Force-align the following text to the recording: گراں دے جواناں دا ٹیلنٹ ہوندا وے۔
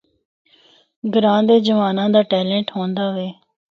گراں 1.13 1.41
دے 1.47 1.55
جواناں 1.65 2.09
دا 2.13 2.21
ٹیلنٹ 2.31 2.67
ہوندا 2.75 3.05
وے۔ 3.15 3.27